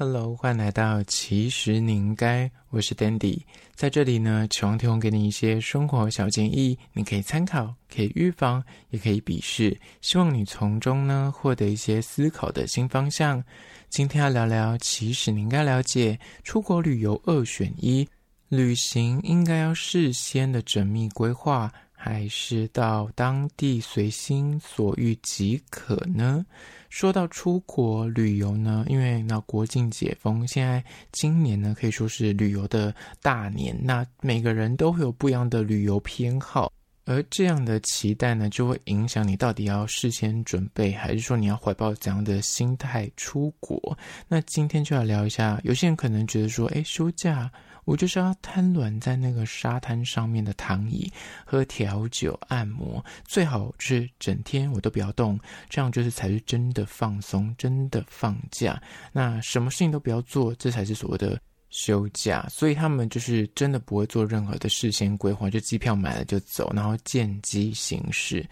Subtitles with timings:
[0.00, 3.40] Hello，欢迎来到其实你应该，我是 Dandy，
[3.74, 13.42] 在这里呢，期望提供给你一些生活小建议，你可以参考，可以预防，也可以鄙视，希望你从中呢获得一些思考的新方向。
[13.88, 18.08] 今天要聊聊，其实你应该了解，出国旅游二选一，
[18.48, 26.46] 旅行应该要事先的缜密规划，还是到当地随心所欲即可呢？
[26.88, 36.72] 说到出国旅游呢，因为那国境解封，现在今年呢可以说是旅游的大年，那每个人都会有不一样的旅游偏好，
[37.04, 43.98] 而这样的期待呢，就会影响你到底要事先准备，还是说你要怀抱怎样的心态出国？
[44.28, 47.50] 那今天就要聊一下，有些人可能觉得说，哎，休假。
[47.88, 51.10] 我就是要瘫软在那个沙滩上面的躺椅，
[51.46, 58.78] 喝调酒、按摩，最好是整天我都不要动，这样就是才是真的放松，真的放假。
[59.10, 62.46] 那什么事情都不要做，这才是所谓的休假。
[62.50, 68.46] 所以他们就是真的不会做任何的事先规划，就机票买了就走，然后见机行事。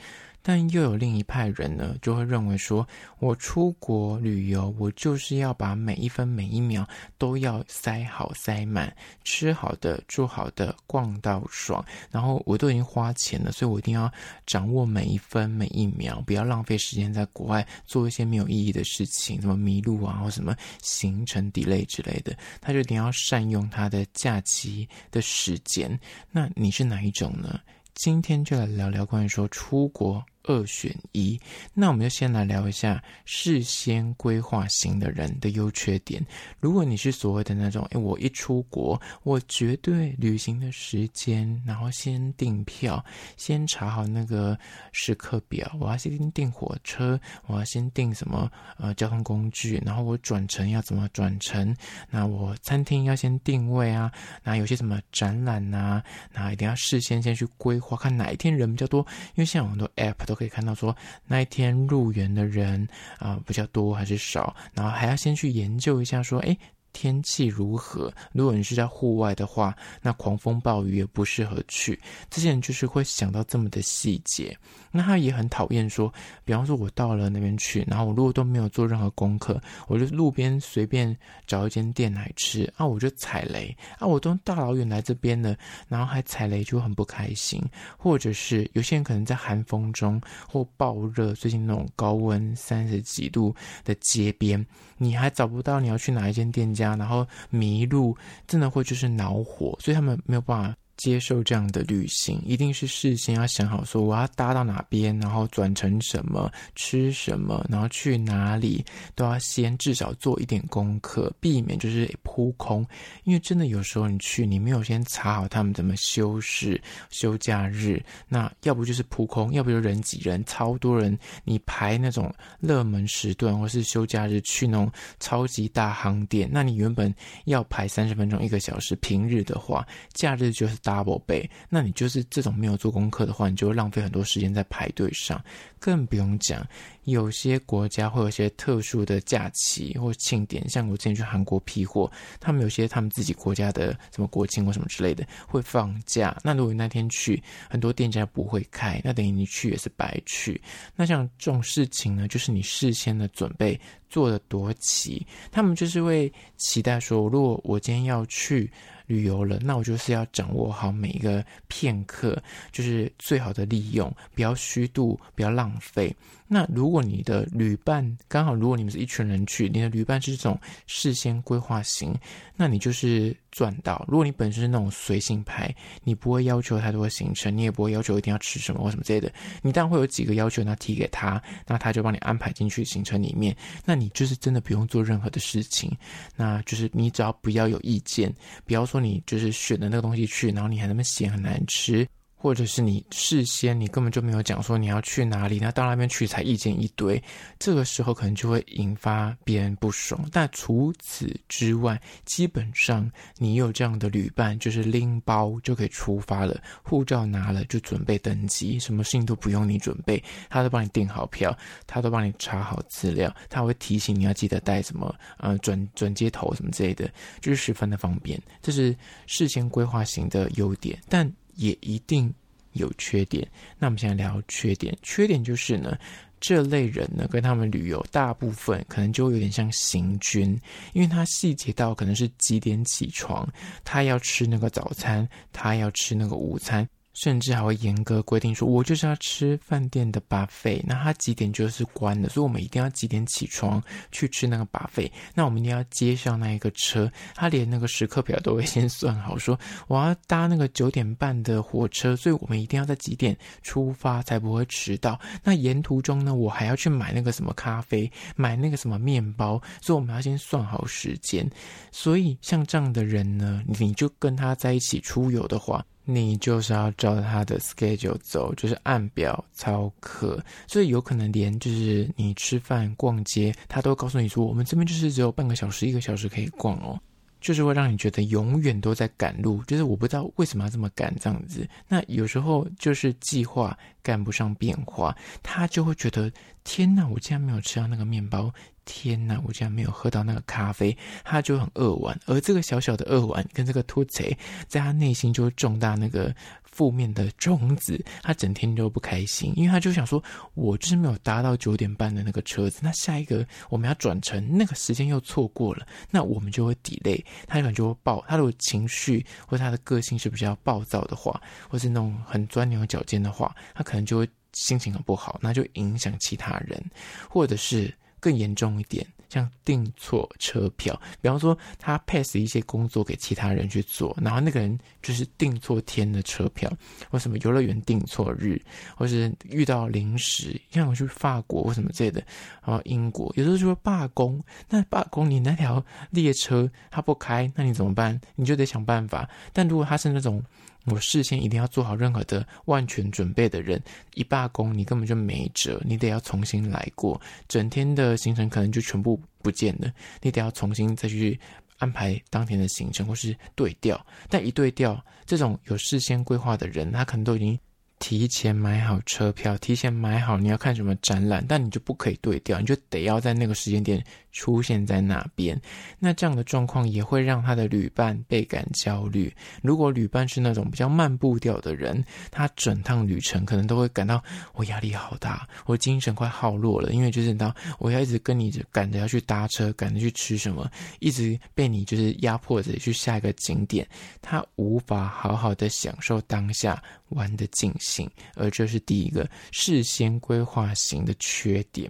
[0.48, 2.86] 但又有另一派人呢，就会认为说，
[3.18, 11.84] 我出国旅游，我就是要把每一分每一秒都要塞好塞满，吃好的，住好的，逛到爽。
[12.12, 14.08] 然后我都已经花钱了，所以我一定要
[14.46, 22.32] 掌握每一分每一秒，不要浪费时间在国外做一些没有意义的事情，什么迷路啊，或什么行程 delay 之类的。
[22.60, 25.98] 他就一定要善用他的假期的时间。
[26.30, 27.58] 那你是哪一种呢？
[27.94, 30.24] 今天就来聊聊关于说出国。
[30.46, 31.38] 二选一，
[31.74, 36.24] 那我们就先来聊一下事先规划型的人的优缺点。
[36.60, 43.04] 如果你是所谓的那种，诶，我一出国，我绝对旅行的时间，然后先订票，
[43.36, 44.56] 先查好那个
[44.92, 51.74] 时刻表，我要先订火车，我要先订什么呃交通工具，然后我转乘要怎么转乘，
[52.08, 54.12] 那我餐厅要先定位啊，
[54.44, 56.00] 那有些什么展览啊，
[56.32, 59.04] 那一定要事先先去规划，看哪一天人比较多，
[59.34, 60.35] 因为现在有很多 app 都。
[60.36, 60.94] 可以看到说
[61.26, 62.86] 那一天入园的人
[63.18, 66.56] 啊、比较多还是少，然后还要先去研究一下说，哎。
[66.92, 68.10] 天气如何？
[68.32, 72.00] 如果你是在户外的话，那狂风暴雨也不适合去。
[72.30, 74.56] 这些人就是会想到这么的细节。
[74.96, 76.12] 那他也很讨厌说，
[76.44, 81.14] 比方说我到了那边去，然后我如果都没有做任何功课，我就路边随便
[81.46, 85.54] 找一间店来吃啊，我就踩雷啊，我都大老远来这边了，
[85.88, 87.62] 然后还踩雷就很不开心。
[87.98, 90.20] 或者是有些人可能在寒风中
[90.50, 93.54] 或暴热，最近那种高温三十几度
[93.84, 94.64] 的街边，
[94.96, 96.96] 你还找不到你要去哪一间店家。
[96.96, 100.76] 然后迷路，真的会就是恼火，所以他们没有办法。
[100.96, 108.82] 接受这样的旅行，一定是事先要想好，说我要搭到哪边，然后转乘什么，吃什么，然后去哪里，
[109.14, 112.86] 都要先至少做一点功课，避免就是扑空。
[113.24, 116.80] 因为真的有时候你去，你没有先查好他们怎么休市、
[117.10, 121.18] 休假日，那要不就是扑空，要不就人挤人，超多人。
[121.44, 124.90] 你排那种热门时段或是休假日去那种
[125.20, 127.14] 超级大航店，那你原本
[127.44, 130.74] 要排三十分钟、一个小时，平日的话，假日就是。
[130.86, 135.42] Double 倍，那你就是这种没有做功课的话，你就会浪费很多时间在排队上。
[135.78, 136.66] 更不用讲，
[137.04, 142.10] 有些国家会有些特殊的假期或庆典，像我之前去韩国批货，
[142.40, 146.36] 他们有些他们自己国家的什么国庆或什么之类的会放假。
[146.42, 150.60] 那如果你那天去，很多店家不会开，那等于你去也是白去。
[150.96, 153.78] 那像这种事情呢，就是你事先的准备
[154.08, 158.68] 做得多齐，他们就是会期待说，如果我今天要去。
[159.06, 162.42] 旅游了，那我就是要掌握好每一个片刻，
[162.72, 166.14] 就是最好的利用，不要虚度，不要浪费。
[166.48, 172.14] 那如果你的旅伴刚好，如果你们是一群人去，你的旅伴是这种事先规划型，
[172.54, 174.04] 那你就是赚到。
[174.06, 175.74] 如果你本身是那种随性派，
[176.04, 183.56] 你不会要求太多行程，你也不会要求一定要吃什么或什么之类的，你当然会有几个要求，那提给他，那他就帮你安排进去行程里面。
[183.84, 185.90] 那你就是真的不用做任何的事情，
[186.36, 188.32] 那就是你只要不要有意见，
[188.64, 192.06] 不要说你就是选的那个东西去，然后你还那么咸很难吃。
[192.46, 197.20] 或者是你事先你根本就没有讲说你要去哪里，那到那边去才意见一堆，
[197.58, 200.24] 这个时候可能就会引发别人不爽。
[200.30, 211.52] 但除此之外，基本上你有这样的旅伴，就是拎包就可以出发了，护照拿了就准备登机，什么事情都不用你准备，他都帮你订好票，
[211.84, 217.10] 他都帮你查好资料，他会提醒你要记得带什么，呃，转转接头什么之类的，
[217.40, 218.40] 就是十分的方便。
[218.62, 218.96] 这是
[219.26, 221.28] 事先规划型的优点，但。
[221.56, 222.32] 也一定
[222.72, 223.46] 有缺点。
[223.78, 225.98] 那我们现在聊缺点，缺点就是呢，
[226.40, 230.58] 这类人呢，跟他们旅游大部分可能就有点像行军，
[230.92, 233.46] 因为他细节到可能是几点起床，
[233.84, 236.88] 他要吃那个早餐，他要吃那个午餐。
[237.22, 243.82] 甚至还会严格规定说，我就是要吃饭店的巴菲那他几点就是关的，所以我们一定要几点起床
[244.12, 245.10] 去吃那个巴菲。
[245.34, 249.58] 那我们一定要接上那一个车，他连那个时刻表都会先算好，说
[249.88, 255.18] 我要搭那个九点半的火车，所以我们一定要在几点出发才不会迟到。
[255.42, 261.50] 那沿途中呢，我还要去买那个什么咖啡，买那个什么面包，所以我们要先算好时间。
[261.90, 265.84] 所以像这样的人呢，你就跟他在一起出游的话。
[266.08, 276.96] 你就是要照他的 schedule 走，就是按表操课，所以有可能连就是你吃饭、逛街，他都告诉你说，我们这边就是只有半个小时、一个小时可以逛哦，
[277.40, 281.68] 就是会让你觉得永远都在赶路，就是我不知道为什么要这么赶这样子。
[281.88, 285.12] 那有时候就是计划赶不上变化，
[285.42, 286.30] 他就会觉得
[286.62, 288.54] 天哪，我竟然没有吃到那个面包。
[288.86, 292.18] 天呐，我竟然没有喝到那个咖啡，他就很扼腕。
[292.24, 294.34] 而这个小小的扼腕跟这个凸槌，
[294.66, 300.22] 在他内心就会种大那个负面的种子，他整天都不开心，因为他就想说，
[300.54, 316.82] 我就是没有搭到九点半的那个车子，那下一个我们要转乘，那个时间又错过了，那我们就会 delay，他可能就会爆，他的情绪或他的个性是比较暴躁的话，或是那种很钻牛角尖的话，他可能就会心情很不好，那就影响其他人，
[317.28, 317.92] 或者是。
[318.20, 326.70] 更严重一点，像订错车票，比方说他 pass 一些工作给其他人去做，然后那个人就是订错天的车票，
[327.10, 328.60] 或什么游乐园订错日，
[328.96, 332.24] 或是遇到临时，像我去法国或什么之类的，
[332.64, 338.20] 然后英国有时候就会罢工，那罢工你那条列车它不开，那你怎么办？
[338.34, 339.28] 你就得想办法。
[339.52, 340.42] 但如果他是那种。
[340.86, 343.82] 我事先一定要做好任何的万全准备的人，
[344.14, 349.92] 一罢工你根本就没辙，你得要重新来过，整天的行程可能就全部不见了，
[350.22, 351.38] 你得要重新再去
[351.78, 357.58] 安排当天的行程或是对调，但一对调，这种有事先规划的人，他可能都已经。
[357.98, 364.04] 提前买好车票，提前买好你要看什么展览，但你就不可以对调，你就得要在那个时间点
[364.36, 365.58] 出现在那边。
[365.98, 369.34] 那这样的状况也会让他的旅伴倍感焦虑。
[369.62, 374.22] 如果旅伴是那种比较慢步调的人，他整趟旅程可能都会感到
[374.52, 383.88] 我压力好大，我精神快耗弱了，因为就是到我要一直跟你赶着要去搭车，赶着去吃什么，一直被你就是压迫着去下一个景点，
[384.20, 386.82] 他无法好好的享受当下。
[387.10, 391.88] 玩的尽兴，而这是第一个事先规划型的缺点。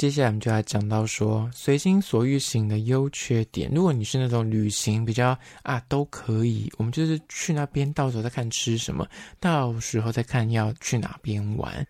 [0.00, 3.70] 接下来我们就来讲到说随心所欲型的优缺点。
[3.70, 9.06] 如果你是那种旅行比较啊都可以，我们就是去那边，到时候再看吃什么，
[9.38, 11.86] 到时候再看要去哪边玩。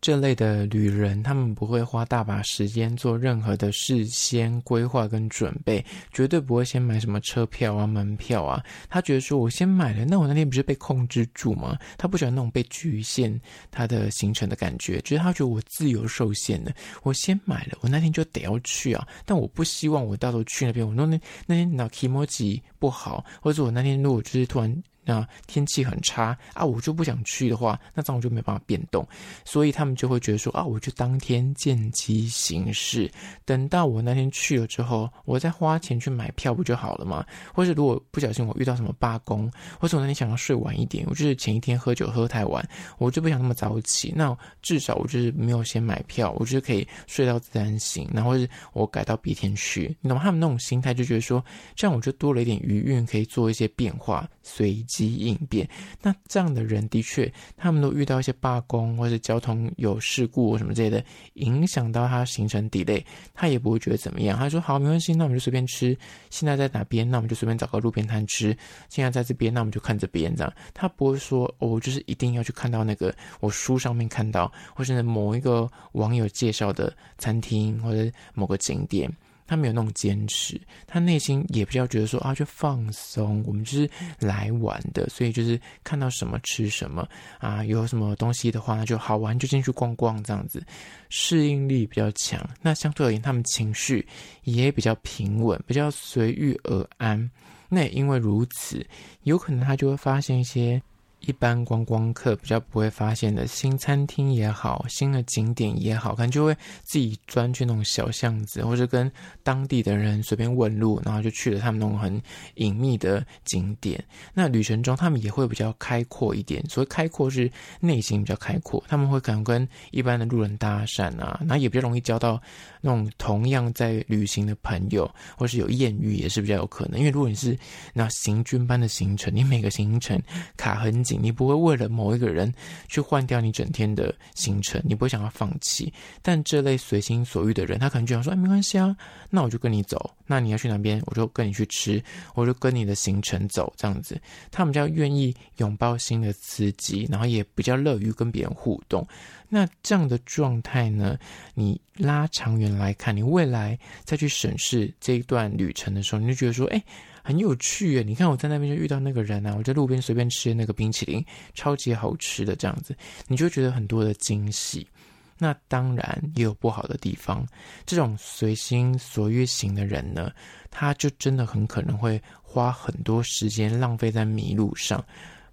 [0.00, 8.62] 这类的旅人，他们不会花大把时间做任何的事先规划跟准备，绝对不会先买什么车票啊、门票啊。
[8.88, 11.76] 他觉得说，我先买了，那我那天不是被控制住吗？
[11.96, 13.40] 他不喜欢那种被局限
[13.70, 16.72] 他的行程的感觉，就是他觉得我自由受限了。
[17.02, 24.82] 我先买了，我那天就得要去啊，但我不希望我到时候去那边，我那那那天脑 kimochi 不好，或者我那天如果就是突然。
[25.08, 29.08] 那天气很差啊，我就不想去的话，那这样我就没办法变动，
[29.42, 33.10] 所以他们就会觉得说啊，我就当天见机行事，
[33.46, 37.24] 等到我那天去了之后，我再花钱去买票不就好了吗？
[37.54, 39.50] 或是如果不小心我遇到什么罢工，
[39.80, 42.62] 或者我那天想要睡晚一点，我就是前一天喝酒喝太晚，
[42.98, 50.22] 我就不想那么早起，那至少我就是没有先买票，我就是可以睡到自然醒，然后是我改到别天去，你懂吗？
[50.22, 51.42] 他们那种心态就觉得说，
[51.74, 54.97] 这样我就多了一点余韵，可以做一些变化，随机。
[54.98, 55.68] 及应变，
[56.02, 64.36] 那这样的人的确，他们都遇到一些罢工或者交通有事故什么之类的，影响到他行程 delay，他也不会觉得怎么样。
[64.36, 65.96] 他说：“好，没关系，那我们就随便吃。
[66.30, 67.08] 现在在哪边？
[67.08, 68.56] 那我们就随便找个路边摊吃。
[68.88, 70.34] 现在在这边，那我们就看这边。
[70.34, 79.08] 这样，他不会说哦，就是一定要去看到那个我书上面看到，或是某一个网友介绍的餐厅或者某个景点。”
[79.48, 83.90] 他没有那种坚持，他内心也比较觉得说啊，就放松，我们就是
[84.20, 87.08] 来玩的，所以就是看到什么吃什么
[87.40, 90.62] 啊，有什么东西的话，那就好玩就进去逛逛这样子，
[91.08, 92.38] 适应力比较强。
[92.60, 94.06] 那相对而言，他们情绪
[94.44, 97.28] 也比较平稳，比较随遇而安。
[97.70, 98.86] 那也因为如此，
[99.22, 100.80] 有可能他就会发现一些
[101.20, 109.10] 一般观光客比较不会发现的新餐厅也好，新的景点也好，可能就会自己钻去那种小巷子，或者跟
[109.42, 112.22] 当地的人随便问路，然后就去了他们那种很
[112.54, 114.02] 隐秘的景点。
[114.32, 116.64] 那旅程中，他们也会比较开阔一点。
[116.68, 122.40] 所谓开阔，是内心比较开阔，他们会可能跟一般的路人搭讪啊，那也比较容易交到
[122.80, 126.98] 那种同样在旅行的朋友，或是有艳遇也是比较有可能。
[126.98, 127.58] 因为如果你是
[127.92, 130.16] 那行军般的行程，你每个行程
[130.56, 131.07] 卡很。
[131.16, 132.52] 你不会为了某一个人
[132.88, 135.92] 去换掉你整天的行程，你不会想要放弃。
[136.22, 138.96] 但这类随心所欲的人，他可能就想说：“哎，没关系啊，
[139.30, 140.14] 那我就跟你走。
[140.26, 142.02] 那你要去哪边，我就跟你去吃，
[142.34, 149.06] 我就跟你的行程走。”这样子，他们比较愿意拥抱新的刺激，然后也比较乐于跟别人互动。
[149.48, 151.18] 那这样的状态呢，
[151.54, 156.82] 你拉长远来看，你未来再去审视这一段旅程的时候，你就觉得说：“哎。”
[157.28, 158.02] 很有趣耶！
[158.02, 164.88] 你看我在那边就遇到那个人啊，我在路边随便吃那个冰淇淋，超级好吃的这样子，你就觉得很多的惊喜。
[165.36, 167.46] 那当然也有不好的地方，
[167.84, 170.32] 这种随心所欲型的人呢，
[170.70, 175.04] 他就真的很可能会花很多时间浪费在迷路上。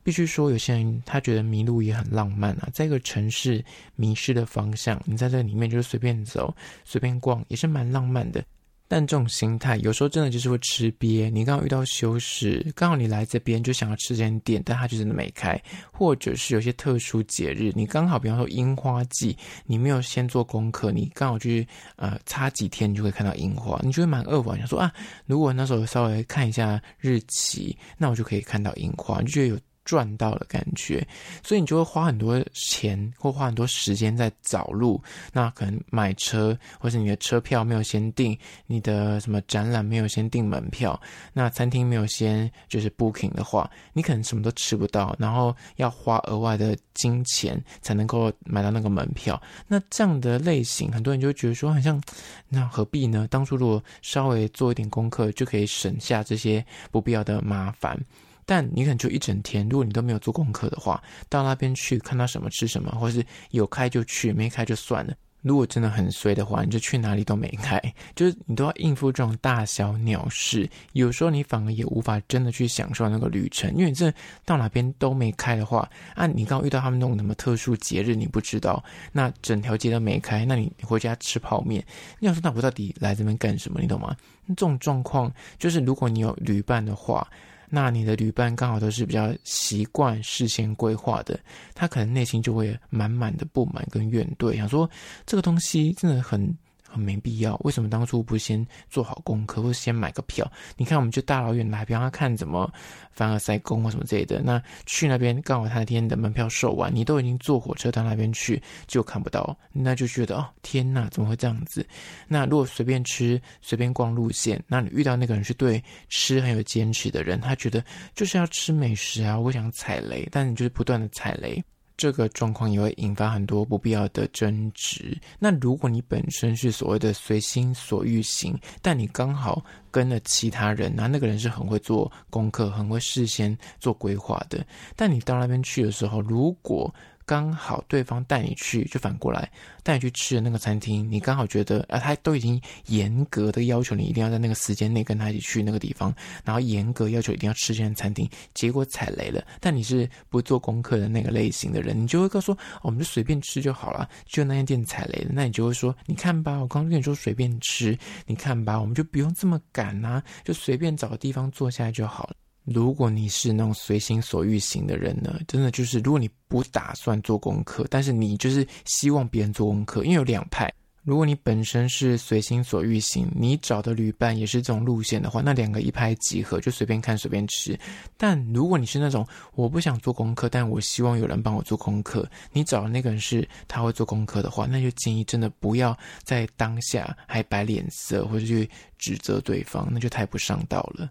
[0.02, 3.62] 必须说，有些人他觉得迷路也很浪漫啊，在一个城市
[3.98, 6.56] 迷失的方向，你在这里面就是随便走、
[6.86, 8.42] 随便逛，也是蛮浪漫的。
[8.88, 11.30] 但这种心态有时候真的就是会吃瘪。
[11.30, 15.62] 你刚好遇到休市，刚好你来这边就想要吃间店，但它就真的没开，
[15.92, 24.92] 或者是有些特殊节日，你刚好比方说樱花季，你没有先做功课，你刚好去呃差几天你就会看到樱花，你就会蛮扼腕，想说啊，
[25.26, 29.60] 如果那时候稍微看一下日期，那我就可以看到樱花，你就觉得有。
[29.86, 31.08] 赚到的感觉，
[31.44, 35.02] 所以你就会花很多钱或花很多时间在找路。
[35.32, 41.00] 那可能买车，或是你的车票没有先订，你的什么展览没有先订门票，
[41.32, 49.42] 那餐厅没有先就是 booking 的话，你可能什么都吃不到，然后要花额外的金钱才能够买到那个门票。
[49.68, 52.02] 那这样的类型，很多人就觉得说，好像
[52.50, 53.28] 那何必呢？
[53.30, 58.00] 当初如果稍微做一点功课，就可以省下这些不必要的麻烦。
[58.46, 65.14] 但你可能就一整天，如果你都没有做功课的话，到那边去看到什么吃什么，或是有开就去，没开就算了。
[65.42, 67.80] 如果真的很衰的话，你就去哪里都没开，
[68.16, 70.68] 就是你都要应付这种大小鸟事。
[70.94, 74.12] 有时候你反而也无法真的去享受那个旅程，因为你这
[74.44, 81.86] 到哪边都没开的话，啊，你刚遇到他们那种什么特殊节日，你不知道，那整条街都没开，那你回家吃泡面，
[82.18, 83.80] 你想说那我到底来这边干什么？
[83.80, 84.16] 你懂吗？
[84.48, 87.28] 这种状况就是如果你有旅伴的话。
[87.70, 91.40] 那你的旅伴刚好都是比较习惯事先规划的，
[91.74, 94.90] 他可能内心就会满满的不满跟怨怼，想说
[95.26, 96.56] 这个东西真的很。
[97.00, 100.50] 没必要，为什么当初不先做好功课，或先买个票？
[100.78, 102.72] 你看，我们就大老远来，比方他看怎么
[103.12, 104.42] 凡尔赛宫或什么之类的。
[104.42, 111.86] 那去那边刚好他那天的门票售完，你都已经坐火车到那边去，就看不到，那就觉得哦，天哪，怎么会这样子？
[112.28, 117.84] 那如果随便吃、随便逛路线，那你遇到那个人是对吃很有坚持的人，他觉得
[118.14, 121.64] 就是要吃美食啊，我想踩雷，但你就是不断的踩雷。
[121.98, 125.18] 这个状况也会引发很多不必要的争执。
[125.40, 136.94] 那如果你本身是所谓的随心所欲型，但你刚好跟了其他人，那那个人是很会做功课、很会事先做规划的，但你到那边去的时候，如果
[137.26, 139.50] 刚好对方带你去，就反过来
[139.84, 146.14] 带你去吃的那个餐厅，你刚好觉得啊，他都已经严格的要求你一定要在那个时间内跟他一起去那个地方，
[146.44, 149.44] 然后严格要求一定要吃这间餐厅，结果踩雷了。
[149.60, 154.08] 但你是不做功课的那个类型的人，你就会告诉说，我们就随便吃就好了。
[154.26, 162.36] 就那间店踩雷了，那你就会说，你看吧，我刚跟你说随便吃，你看吧，我们就不用这么赶啊，就随便找个地方坐下来就好了。
[162.66, 170.74] 如果你是那种随心所欲型的人呢，真的就是，如果你不打算做功课，但是你就是希望别人做功课，因为有两派。
[171.04, 177.80] 如果你本身是随心所欲型，你找的旅伴也是这种路线的话，那两个一拍即合，就随便看随便吃。
[178.18, 188.68] 但如果你是那种我不想做功课，但我希望有人帮我做功课，你找的那个人是他会做功课的话，那就建议真的不要在当下还摆脸色或者去
[188.98, 191.08] 指责对方，那就太不上道了。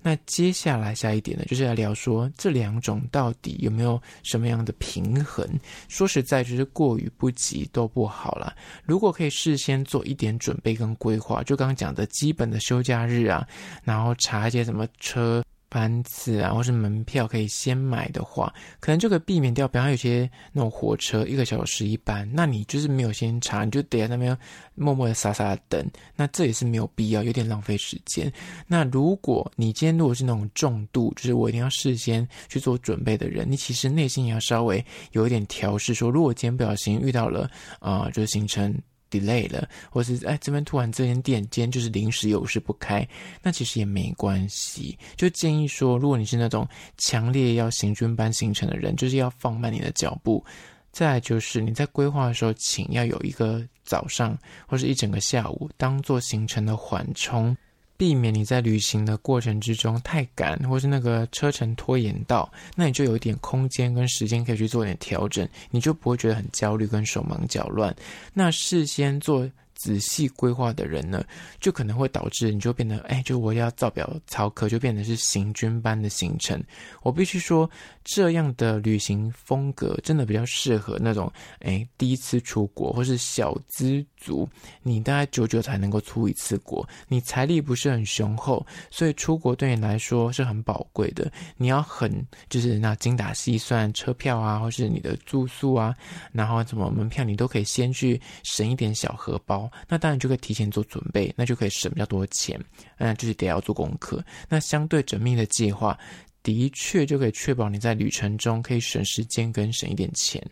[0.00, 5.46] 那接下来下一点呢，就是来聊说这两种到底有没有什么样的平衡？
[5.88, 8.54] 说实在，就是过于不及都不好了。
[8.84, 13.46] 如果可以事先做一点准备跟规划，就刚刚讲的基本的休假日啊，
[13.82, 19.68] 然后查一些什么车班次啊，或是门票可以先买的话，可能就可以避免掉。
[19.68, 24.36] 比方有些那种火车一个小时一班，那你就是没有先查，你就得在那边
[24.74, 28.32] 默默的傻傻的等，那这也是没有必要，有点浪费时间。
[28.66, 38.74] 那如果你今天如果是那种重度，就是我一定要事先去做准备的人，你其实内心也要稍微有一点调试，说如果今天不小心遇到了啊、就是行程。
[39.10, 43.06] Delay 了，或是哎，这边突然这间店今天就是临时有事不开，
[43.42, 44.98] 那其实也没关系。
[45.16, 50.44] 就建议说，如果你是那种强烈要行军般行程的人，就是要放慢你的脚步。
[50.90, 54.36] 再就是你在规划的时候，请要有一个早上
[54.66, 57.56] 或是一整个下午当做行程的缓冲。
[57.98, 67.94] 避免你在旅行的过程之中太赶，或是那个车程拖延到，那你就有一点空间跟时间可以去做点调整，你就不会觉得很焦虑跟手忙脚乱。
[68.32, 69.46] 那事先做。
[69.78, 71.24] 仔细规划的人呢，
[71.60, 76.60] 就可能会导致你就变得，哎，就我要照表操课，就变得是行军般的行程。
[77.00, 77.70] 我必须说，
[78.02, 84.48] 这样的旅行风格真的比较适合那种，哎，第一次出国或是小资足，
[84.82, 91.30] 你大概久久才能够出一次国，你财力不是很雄厚，所以出国对你来说是很宝贵的。
[91.56, 95.94] 你要很就是那精打细算车票啊，或是你的住宿啊，
[96.32, 99.70] 然后什么门票，你都可以先去省一点小荷包。
[99.88, 102.60] 那当然就可以提前做准备，那就可以省比较多钱。
[102.98, 104.24] 嗯，就是得要做功课。
[104.48, 105.98] 那相对缜密的计划，
[106.42, 110.42] 的确就可以确保你在旅程中可以省时间跟省一点钱。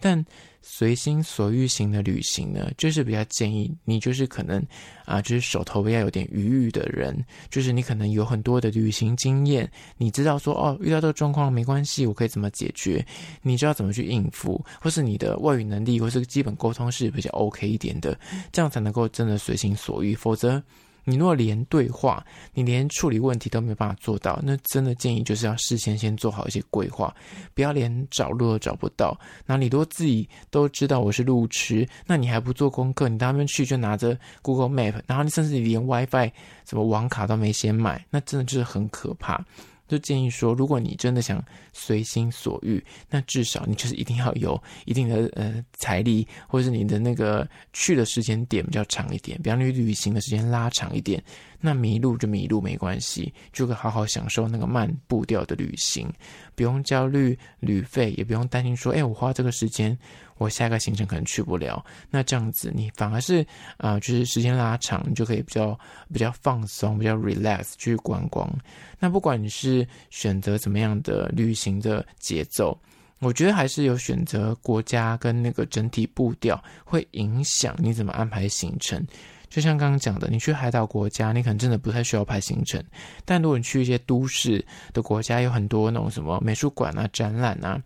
[0.00, 0.24] 但
[0.64, 4.64] 随心所欲型的旅行呢，就是比较建议你，就是可能
[5.04, 7.16] 啊，就是手头比较有点余裕的人，
[7.50, 9.68] 就是你可能有很多的旅行经验，
[9.98, 13.04] 你知道说哦，遇到这个状况没关系，我可以怎么解决？
[13.42, 18.16] 你知道怎么去应付，或是你的外语能力或是基本沟通是比较 OK 一点的，
[18.52, 20.62] 这样才能够真的随心所欲，否则。
[21.04, 27.14] 你若连对话，你连处理问题都没办法做到，那真的建议就是要事先先做好一些规划，
[27.54, 29.18] 不要连找路都找不到。
[29.46, 36.30] 那你都自己都知道我是路痴，那你还不做功课，你到那边去就拿着 Google Map，然后你甚至连 WiFi
[36.68, 39.44] 什么网卡都没先买，那真的就是很可怕。
[39.92, 41.44] 就建议说，如果你真的想
[41.74, 51.22] 随心所欲，那至少你就是一定要有一定的呃财力，或者是你的那个去的时间点比较长一点，比方你旅行的时间拉长一点。
[51.64, 56.10] 那迷路就迷路没关系，就可好好享受那个慢步调的旅行，
[56.56, 59.96] 不用焦虑旅费，也不用担心说，哎，我花这个时间，
[60.42, 61.84] 我下一个行程可能去不了。
[62.10, 63.46] 那这样子，你反而是
[63.76, 65.78] 啊、就是时间拉长，你就可以比较
[66.12, 68.50] 比较放松，比较 relax 去观光。
[68.98, 72.78] 那不管你是选择怎么样的旅行的节奏，
[73.20, 79.06] 我觉得还是有选择国家跟那个整体步调会影响你怎么安排行程。
[79.48, 82.82] 就像刚刚讲的，你去海岛国家，你可能真的不太需要排行程。
[83.24, 84.64] 但如果你去一些都市
[84.94, 87.78] 的国家，有很多那种什么美术馆啊、展览啊，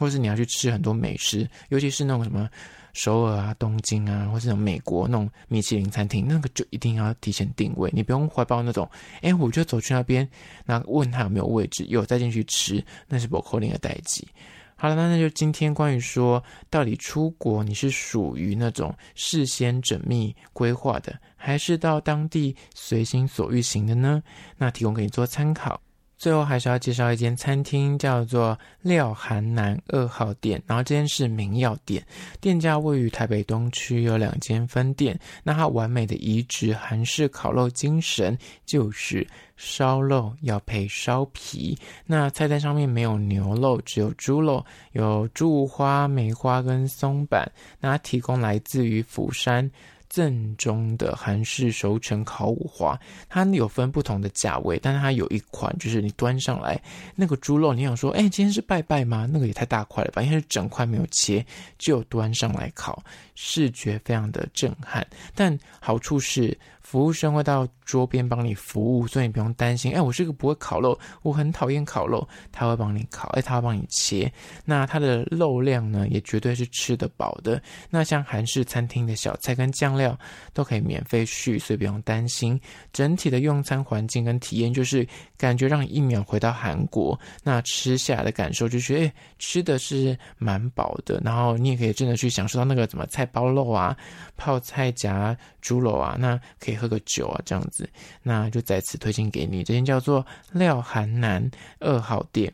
[0.00, 2.48] 或是你要去吃很多美食，尤其是那种什么
[2.94, 7.90] 首尔啊、东京啊，或是那种美国那种米其林餐厅，那个就一定要提前定位。
[7.92, 10.26] 你不用怀抱那种，哎，我就走去那边，
[10.64, 14.26] 那问他有没有位置，有再进去吃，那是不可能的代际。
[14.74, 24.22] 好了，那那就今天关于说，到底出国你是属于那种事先缜密规划的，还是到当地随心所欲行的呢？
[24.56, 25.78] 那提供给你做参考。
[26.20, 30.62] 最后还是要介绍一间餐厅，叫做廖韩南二号店。
[30.66, 32.06] 然后这间是名药店，
[32.42, 35.18] 店家位于台北东区，有两间分店。
[35.42, 41.74] 那它完美的移植韩式烤肉精神，就是烧肉要配烧皮。
[42.04, 47.50] 那菜单上面没有牛肉，只有猪肉，有猪五花、梅花跟松板。
[47.80, 49.70] 那它提供来自于釜山。
[50.10, 56.78] 正宗的韩式熟成烤五花，它有分不同的价位，但是它有一款就是你端上来
[57.14, 59.26] 那个猪肉，你想说，哎，今天是拜拜吗？
[59.32, 61.42] 那个也太大块了吧，应该是整块没有切
[61.78, 63.02] 就端上来烤，
[63.34, 65.06] 视觉非常的震撼。
[65.34, 66.58] 但好处是。
[66.90, 69.94] 服务生会到桌边帮你服务，所以你不用担心。
[69.94, 74.28] 哎，我是个不会烤肉，我很讨厌烤肉，他会帮你烤，哎，他会帮你切。
[74.64, 77.62] 那它的肉量呢，也绝对是吃得饱的。
[77.90, 80.18] 那像韩式餐厅的小菜跟酱料
[80.52, 82.60] 都可以免费续，所以不用担心。
[82.92, 85.06] 整体的用餐环境跟体验，就是
[85.38, 87.16] 感觉让你一秒回到韩国。
[87.44, 91.22] 那吃下来的感受就是，哎，吃的是蛮饱的。
[91.24, 93.96] 然后你也可以真的去享受到那个什么菜包肉啊、
[94.36, 96.79] 泡菜夹猪肉啊，那可以。
[96.80, 97.88] 喝个酒啊，这样子，
[98.22, 99.62] 那就再次推荐给你。
[99.62, 102.50] 这间叫做廖韩南二号店。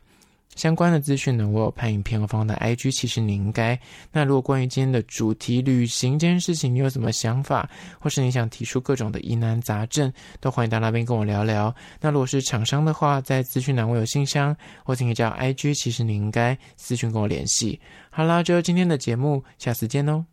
[0.57, 2.91] 相关的资讯呢，我有拍影片和放在 IG。
[2.91, 3.79] 其实你应该。
[4.11, 7.69] 那如果关于今天的主题旅行这件事情，你有什么想法，
[8.01, 10.11] 或是你想提出各种的疑难杂症，
[10.41, 11.75] 都欢迎到那边跟我聊聊。
[12.01, 15.75] 那如果是厂商的话，在资讯栏我有信箱，或者可以叫 IG。
[15.75, 17.79] 其实你应该私讯跟我联系。
[18.09, 20.25] 好啦，就今天的节目，下次见哦。